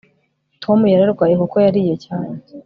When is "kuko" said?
1.41-1.55